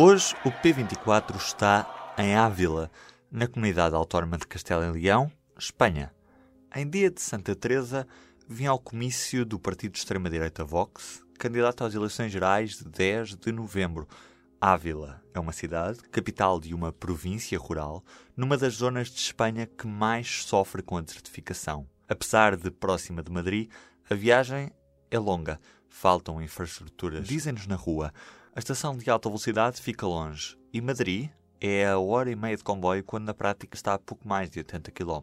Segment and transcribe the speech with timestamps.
[0.00, 2.88] Hoje o P24 está em Ávila,
[3.32, 6.14] na comunidade autónoma de Castelo em Leão, Espanha.
[6.72, 8.06] Em dia de Santa Teresa,
[8.48, 13.50] vim ao comício do partido de extrema-direita Vox, candidato às eleições gerais de 10 de
[13.50, 14.06] novembro.
[14.60, 18.04] Ávila é uma cidade, capital de uma província rural,
[18.36, 21.88] numa das zonas de Espanha que mais sofre com a desertificação.
[22.08, 23.68] Apesar de próxima de Madrid,
[24.08, 24.70] a viagem
[25.10, 25.58] é longa,
[25.88, 27.26] faltam infraestruturas.
[27.26, 28.12] Dizem-nos na rua,
[28.58, 32.64] a estação de alta velocidade fica longe e Madrid é a hora e meia de
[32.64, 35.22] comboio quando na prática está a pouco mais de 80 km.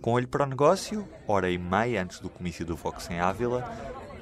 [0.00, 3.64] Com olho para o negócio, hora e meia antes do comício do Vox em Ávila,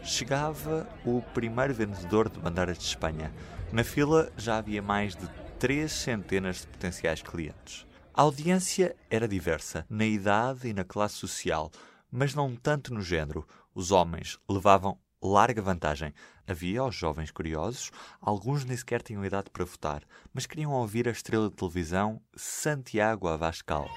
[0.03, 3.31] chegava o primeiro vendedor de bandeiras de Espanha.
[3.70, 7.87] Na fila já havia mais de três centenas de potenciais clientes.
[8.14, 11.70] A audiência era diversa, na idade e na classe social,
[12.11, 13.47] mas não tanto no género.
[13.75, 16.12] Os homens levavam larga vantagem.
[16.47, 21.11] Havia os jovens curiosos, alguns nem sequer tinham idade para votar, mas queriam ouvir a
[21.11, 23.89] estrela de televisão Santiago Abascal.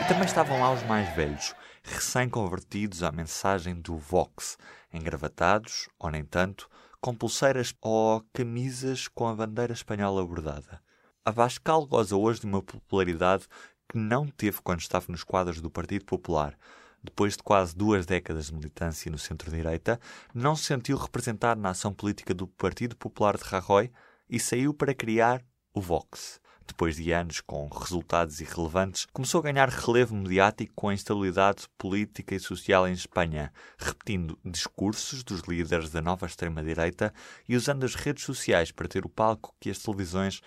[0.00, 4.58] E também estavam lá os mais velhos, recém-convertidos à mensagem do Vox,
[4.92, 6.68] engravatados, ou nem tanto,
[7.00, 10.80] com pulseiras ou camisas com a bandeira espanhola bordada.
[11.24, 13.46] Abascal goza hoje de uma popularidade
[13.88, 16.58] que não teve quando estava nos quadros do Partido Popular.
[17.02, 20.00] Depois de quase duas décadas de militância no centro-direita,
[20.34, 23.90] não se sentiu representado na ação política do Partido Popular de Rajoy
[24.28, 25.42] e saiu para criar
[25.72, 30.94] o Vox depois de anos com resultados irrelevantes, começou a ganhar relevo mediático com a
[30.94, 37.12] instabilidade política e social em Espanha, repetindo discursos dos líderes da nova extrema-direita
[37.48, 40.40] e usando as redes sociais para ter o palco que as televisões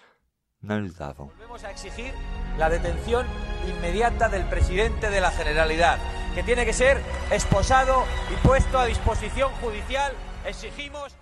[0.62, 1.32] não lhe davam.
[1.40, 2.14] Vamos a exigir
[2.60, 3.26] a detenção
[3.68, 6.00] inmediata do presidente da Generalidad,
[6.34, 6.98] que tem que ser
[7.34, 7.94] esposado
[8.32, 10.12] e puesto à disposição judicial.
[10.46, 11.16] Exigimos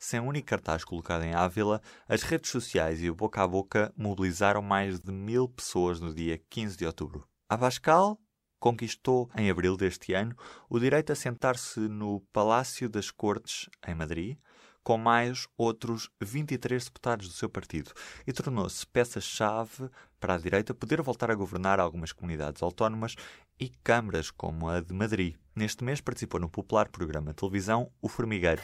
[0.00, 3.92] sem um único cartaz colocado em Ávila, as redes sociais e o boca a boca
[3.94, 7.28] mobilizaram mais de mil pessoas no dia 15 de outubro.
[7.48, 8.18] Abascal
[8.58, 10.34] conquistou, em abril deste ano,
[10.68, 14.38] o direito a sentar-se no Palácio das Cortes, em Madrid,
[14.82, 17.92] com mais outros 23 deputados do seu partido,
[18.26, 23.16] e tornou-se peça-chave para a direita poder voltar a governar algumas comunidades autónomas
[23.58, 25.36] e câmaras como a de Madrid.
[25.54, 28.62] Neste mês participou no popular programa de televisão O Formigueiro.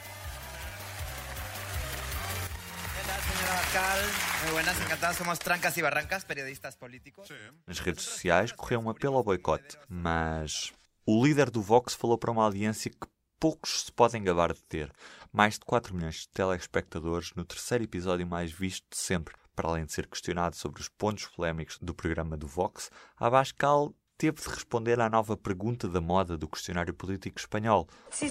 [4.43, 5.17] Muy buenas, encantados.
[5.17, 7.29] Somos Trancas y Barrancas, periodistas políticos.
[7.67, 10.73] Nas redes sociais correu um apelo ao boicote, mas
[11.05, 13.07] o líder do Vox falou para uma audiência que
[13.39, 14.91] poucos se podem gabar de ter.
[15.31, 19.35] Mais de 4 milhões de telespectadores no terceiro episódio mais visto de sempre.
[19.55, 24.41] Para além de ser questionado sobre os pontos polémicos do programa do Vox, Abascal teve
[24.41, 27.87] de responder à nova pergunta da moda do questionário político espanhol.
[28.09, 28.29] Se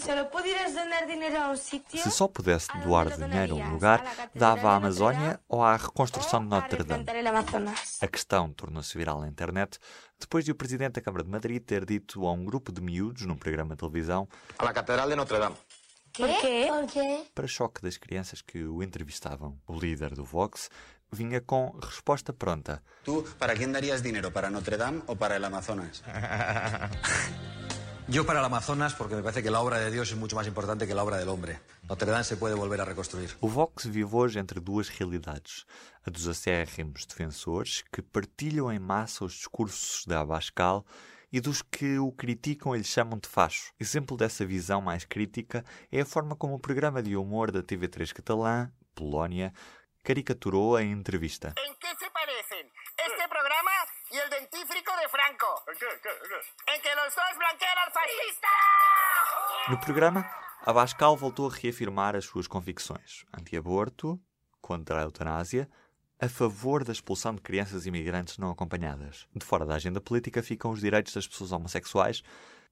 [2.10, 4.04] só pudesse doar dinheiro a um lugar,
[4.34, 7.06] dava à Amazónia ou à reconstrução de Notre Dame.
[8.00, 9.78] A questão tornou-se viral na internet
[10.19, 13.22] depois de o presidente da Câmara de Madrid ter dito a um grupo de miúdos
[13.26, 15.56] num programa de televisão a la Catedral de Notre Dame.
[16.12, 16.66] Por quê?
[16.68, 17.24] Por quê?
[17.34, 20.71] Para choque das crianças que o entrevistavam, o líder do Vox
[21.12, 22.82] vinha com resposta pronta.
[23.04, 24.30] Tu, para quem darias dinheiro?
[24.30, 26.03] Para Notre Dame ou para el Amazonas?
[28.08, 30.47] Yo para el Amazonas porque me parece que la obra de Dios es mucho más
[30.47, 31.58] importante que la obra del hombre.
[31.88, 33.30] Notre Dame se puede volver a reconstruir.
[33.41, 35.66] O Vox vive hoje entre duas realidades.
[36.04, 40.86] A dos acérrimos defensores que partilham em massa os discursos de Abascal
[41.32, 43.72] e dos que o criticam e lhe chamam de facho.
[43.80, 48.12] Exemplo dessa visão mais crítica é a forma como o programa de humor da TV3
[48.12, 49.52] catalã, Polónia,
[50.06, 51.53] caricaturou a entrevista.
[51.58, 52.70] Em que se parecem
[53.06, 53.72] este programa
[54.12, 55.50] e o dentífrico de Franco?
[55.68, 55.86] Em que,
[56.72, 58.48] em que os dois blanquean al fascista?
[59.68, 60.24] No programa,
[60.64, 64.20] Abascal voltou a reafirmar as suas convicções anti-aborto,
[64.60, 65.68] contra a eutanásia,
[66.20, 69.26] a favor da expulsão de crianças imigrantes não acompanhadas.
[69.34, 72.22] De fora da agenda política ficam os direitos das pessoas homossexuais,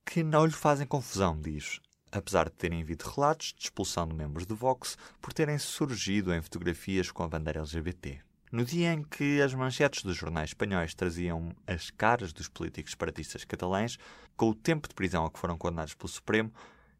[0.07, 1.81] que não lhe fazem confusão, diz,
[2.17, 6.41] apesar de terem havido relatos de expulsão de membros de Vox por terem surgido em
[6.41, 8.21] fotografias com a bandeira LGBT.
[8.53, 13.45] No dia em que as manchetes dos jornais espanhóis traziam as caras dos políticos separatistas
[13.45, 13.99] catalães,
[14.37, 16.53] com o tempo de prisão a que foram condenados pelo Supremo,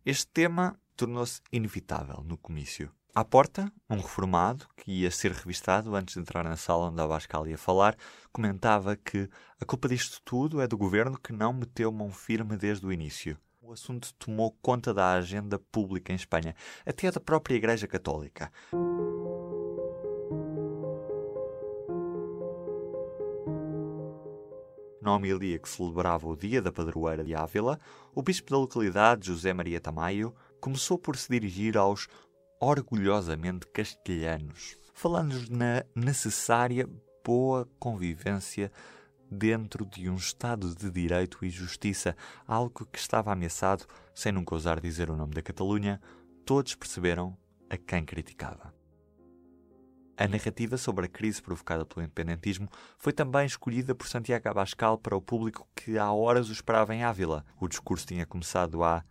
[0.05, 2.91] este tema tornou-se inevitável no comício.
[3.15, 7.05] À porta, um reformado, que ia ser revistado antes de entrar na sala onde a
[7.05, 7.97] Abascal ia falar,
[8.33, 9.31] comentava que
[9.61, 13.39] a culpa disto tudo é do governo que não meteu mão firme desde o início.
[13.67, 18.53] O assunto tomou conta da agenda pública em Espanha, até da própria Igreja Católica.
[25.01, 27.81] Na homilia que celebrava o dia da padroeira de Ávila,
[28.15, 32.07] o bispo da localidade, José Maria Tamayo, começou por se dirigir aos
[32.61, 36.87] orgulhosamente castelhanos, falando-nos na necessária
[37.25, 38.71] boa convivência
[39.35, 42.17] dentro de um Estado de Direito e Justiça,
[42.47, 43.85] algo que estava ameaçado,
[44.15, 46.01] sem nunca ousar dizer o nome da Catalunha,
[46.47, 47.37] todos perceberam
[47.69, 48.73] a quem criticava.
[50.17, 55.17] A narrativa sobre a crise provocada pelo independentismo foi também escolhida por Santiago Abascal para
[55.17, 57.45] o público que há horas o esperava em Ávila.
[57.61, 59.05] O discurso tinha começado há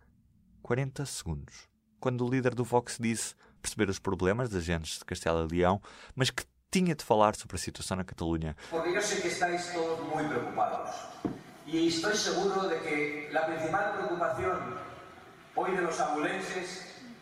[0.62, 1.68] 40 segundos,
[2.00, 5.82] quando o líder do Vox disse perceber os problemas das gentes de Castela e Leão,
[6.16, 8.58] mas que tinha de falar sobre a situação na Catalunha.
[8.72, 10.90] Porque eu sei que estáis todos muito preocupados.
[11.68, 14.80] E estou seguro de que a principal preocupação
[15.56, 16.68] hoje de los abulenses,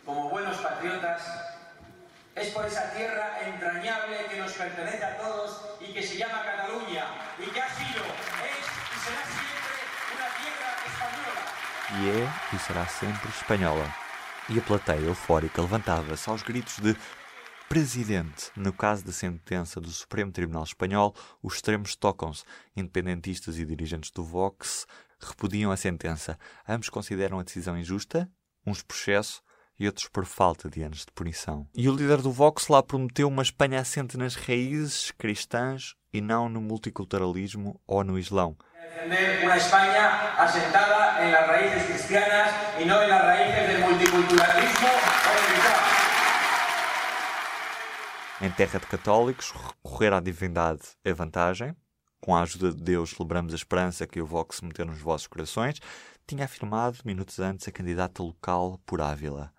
[0.06, 1.20] como buenos patriotas,
[2.34, 7.04] es por esa tierra entrañable que nos pertenece a todos y que se llama Cataluña
[7.38, 8.02] y que ha sido,
[8.48, 9.74] es y será siempre
[10.16, 11.42] una tierra española.
[12.00, 13.94] E é e será sempre espanhola.
[14.48, 16.96] E a plateia eufórica levantava-se aos gritos de
[17.72, 18.50] Presidente.
[18.54, 22.44] No caso da sentença do Supremo Tribunal Espanhol, os extremos tocam-se.
[22.76, 24.86] Independentistas e dirigentes do Vox
[25.18, 26.38] repudiam a sentença.
[26.68, 28.28] Ambos consideram a decisão injusta,
[28.66, 29.42] uns por excesso
[29.80, 31.66] e outros por falta de anos de punição.
[31.74, 36.50] E o líder do Vox lá prometeu uma Espanha assente nas raízes cristãs e não
[36.50, 38.54] no multiculturalismo ou no Islão.
[39.56, 42.52] España asentada en las raíces cristianas
[42.86, 46.01] no en las raíces del multiculturalismo o del Islam.
[48.42, 51.76] Em terra de católicos, recorrer à divindade é vantagem.
[52.20, 55.78] Com a ajuda de Deus, celebramos a esperança que o Vox meteu nos vossos corações,
[56.26, 59.52] tinha afirmado minutos antes a candidata local por Ávila.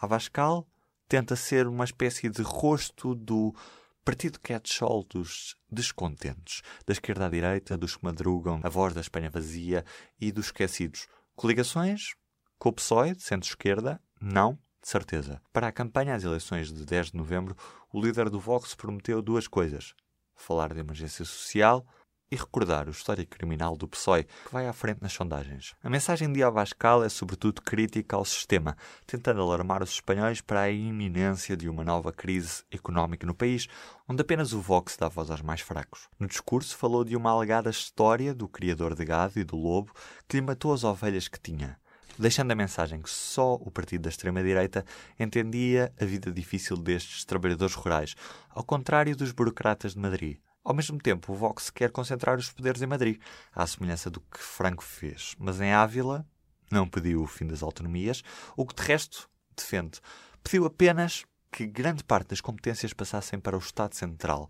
[0.00, 0.66] Avascal
[1.06, 3.54] tenta ser uma espécie de rosto do
[4.02, 9.28] partido catch-all dos descontentes, da esquerda à direita, dos que madrugam, a voz da Espanha
[9.28, 9.84] vazia
[10.18, 11.06] e dos esquecidos.
[11.36, 12.14] Coligações?
[12.58, 14.00] Com o PSOE, centro-esquerda?
[14.18, 15.40] Não, de certeza.
[15.50, 17.56] Para a campanha às eleições de 10 de novembro,
[17.90, 19.94] o líder do Vox prometeu duas coisas:
[20.36, 21.86] falar de emergência social
[22.30, 25.74] e recordar o histórico criminal do PSOE, que vai à frente nas sondagens.
[25.82, 28.76] A mensagem de Abascal é sobretudo crítica ao sistema,
[29.06, 33.66] tentando alarmar os espanhóis para a iminência de uma nova crise económica no país,
[34.06, 36.08] onde apenas o Vox dá voz aos mais fracos.
[36.18, 39.92] No discurso falou de uma alegada história do criador de gado e do lobo
[40.28, 41.78] que lhe matou as ovelhas que tinha
[42.18, 44.84] deixando a mensagem que só o partido da extrema-direita
[45.18, 48.14] entendia a vida difícil destes trabalhadores rurais,
[48.50, 50.38] ao contrário dos burocratas de Madrid.
[50.62, 53.20] Ao mesmo tempo, o Vox quer concentrar os poderes em Madrid,
[53.54, 56.26] à semelhança do que Franco fez, mas em Ávila
[56.70, 58.22] não pediu o fim das autonomias,
[58.56, 60.00] o que de resto defende.
[60.42, 64.48] Pediu apenas que grande parte das competências passassem para o Estado Central,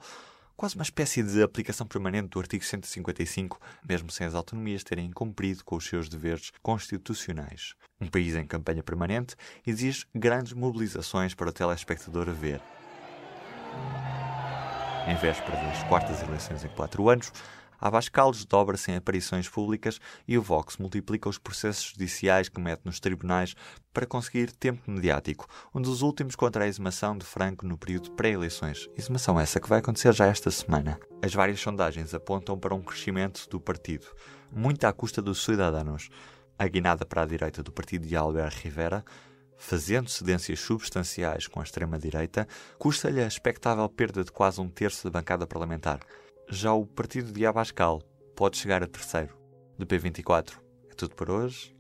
[0.57, 5.65] quase uma espécie de aplicação permanente do artigo 155, mesmo sem as autonomias terem cumprido
[5.65, 7.75] com os seus deveres constitucionais.
[8.01, 12.61] Um país em campanha permanente exige grandes mobilizações para o telespectador ver.
[15.07, 17.31] Em véspera das quartas eleições em quatro anos,
[17.85, 22.99] Abascal desdobra-se em aparições públicas e o Vox multiplica os processos judiciais que mete nos
[22.99, 23.55] tribunais
[23.93, 28.89] para conseguir tempo mediático, um dos últimos contra a exumação de Franco no período pré-eleições.
[28.97, 30.99] Exumação essa que vai acontecer já esta semana.
[31.23, 34.07] As várias sondagens apontam para um crescimento do partido,
[34.51, 36.09] muito à custa dos cidadãos.
[36.59, 39.05] A guinada para a direita do partido de Albert Rivera
[39.59, 42.49] fazendo cedências substanciais com a extrema-direita,
[42.79, 46.01] custa-lhe a expectável perda de quase um terço da bancada parlamentar.
[46.49, 48.03] Já o partido de Abascal
[48.37, 49.37] pode chegar a terceiro.
[49.79, 50.61] Do P24
[50.91, 51.77] é tudo por hoje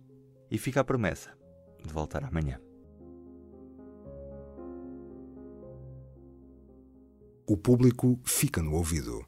[0.51, 1.31] e fica a promessa
[1.85, 2.61] de voltar amanhã.
[7.47, 9.25] O público fica no ouvido.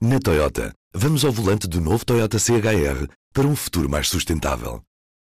[0.00, 4.80] Na Toyota, vamos ao volante do novo Toyota CHR para um futuro mais sustentável.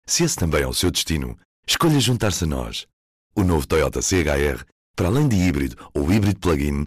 [0.06, 1.38] Se esse também é o seu destino,
[1.70, 2.86] Escolha juntar-se a nós.
[3.36, 4.64] O novo Toyota CHR,
[4.96, 6.86] para além de híbrido ou híbrido plug-in,